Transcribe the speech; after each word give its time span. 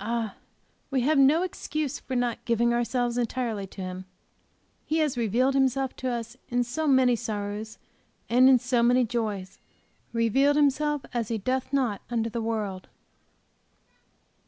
Ah, 0.00 0.34
we 0.90 1.02
have 1.02 1.16
no 1.16 1.44
excuse 1.44 2.00
for 2.00 2.16
not 2.16 2.44
giving 2.44 2.74
ourselves 2.74 3.16
entirely 3.16 3.68
to 3.68 3.80
Him. 3.80 4.04
He 4.84 4.98
has 4.98 5.16
revealed 5.16 5.54
Himself 5.54 5.94
to 5.98 6.08
us 6.10 6.36
in 6.48 6.64
so 6.64 6.88
many 6.88 7.14
sorrows 7.14 7.78
and 8.28 8.48
in 8.48 8.58
so 8.58 8.82
many 8.82 9.04
joys; 9.04 9.60
revealed 10.12 10.56
Himself 10.56 11.02
as 11.14 11.28
He 11.28 11.38
doth 11.38 11.72
not 11.72 12.02
unto 12.10 12.28
the 12.28 12.42
world! 12.42 12.88